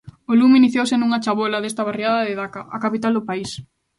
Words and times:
O 0.31 0.33
lume 0.39 0.59
iniciouse 0.61 0.95
nunha 0.97 1.21
chabola 1.25 1.61
desta 1.63 1.87
barriada 1.87 2.25
de 2.27 2.37
Dacca, 2.39 2.61
a 2.75 2.77
capital 2.85 3.11
do 3.15 3.25
país. 3.29 3.51